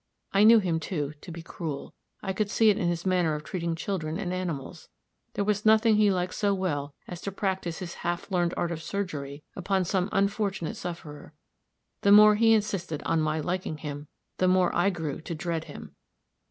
I 0.33 0.43
knew 0.43 0.57
him, 0.57 0.79
too, 0.79 1.13
to 1.21 1.31
be 1.31 1.43
cruel. 1.43 1.93
I 2.23 2.33
could 2.33 2.49
see 2.49 2.71
it 2.71 2.77
in 2.79 2.87
his 2.87 3.05
manner 3.05 3.35
of 3.35 3.43
treating 3.43 3.75
children 3.75 4.17
and 4.17 4.33
animals; 4.33 4.89
there 5.35 5.45
was 5.45 5.63
nothing 5.63 5.95
he 5.97 6.09
liked 6.09 6.33
so 6.33 6.55
well 6.55 6.95
as 7.07 7.21
to 7.21 7.31
practice 7.31 7.77
his 7.77 7.93
half 8.01 8.31
learned 8.31 8.55
art 8.57 8.71
of 8.71 8.81
surgery 8.81 9.43
upon 9.55 9.85
some 9.85 10.09
unfortunate 10.11 10.75
sufferer. 10.75 11.33
The 12.01 12.11
more 12.11 12.33
he 12.33 12.51
insisted 12.55 13.03
on 13.03 13.21
my 13.21 13.41
liking 13.41 13.77
him, 13.77 14.07
the 14.39 14.47
more 14.47 14.75
I 14.75 14.89
grew 14.89 15.21
to 15.21 15.35
dread 15.35 15.65
him. 15.65 15.95